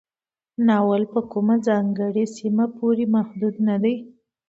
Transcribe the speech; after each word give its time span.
ناول 0.67 1.03
په 1.13 1.19
کومه 1.31 1.55
ځانګړې 1.67 2.25
سیمه 2.37 2.65
پورې 2.77 3.03
محدود 3.15 3.55
نه 3.67 3.75
دی. 3.83 3.95